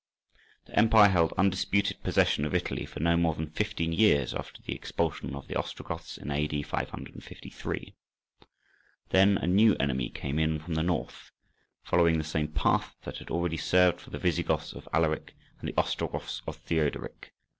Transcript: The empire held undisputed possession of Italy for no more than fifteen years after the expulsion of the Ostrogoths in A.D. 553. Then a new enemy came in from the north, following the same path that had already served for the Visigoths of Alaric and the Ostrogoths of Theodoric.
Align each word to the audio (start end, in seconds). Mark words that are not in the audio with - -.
The 0.65 0.75
empire 0.79 1.09
held 1.09 1.31
undisputed 1.33 2.01
possession 2.01 2.43
of 2.43 2.55
Italy 2.55 2.87
for 2.87 2.99
no 2.99 3.15
more 3.15 3.35
than 3.35 3.51
fifteen 3.51 3.93
years 3.93 4.33
after 4.33 4.59
the 4.59 4.73
expulsion 4.73 5.35
of 5.35 5.47
the 5.47 5.53
Ostrogoths 5.55 6.17
in 6.17 6.31
A.D. 6.31 6.63
553. 6.63 7.93
Then 9.09 9.37
a 9.37 9.45
new 9.45 9.75
enemy 9.75 10.09
came 10.09 10.39
in 10.39 10.57
from 10.57 10.73
the 10.73 10.81
north, 10.81 11.29
following 11.83 12.17
the 12.17 12.23
same 12.23 12.47
path 12.47 12.95
that 13.03 13.17
had 13.19 13.29
already 13.29 13.57
served 13.57 14.01
for 14.01 14.09
the 14.09 14.17
Visigoths 14.17 14.73
of 14.73 14.89
Alaric 14.91 15.35
and 15.59 15.69
the 15.69 15.77
Ostrogoths 15.77 16.41
of 16.47 16.55
Theodoric. 16.55 17.31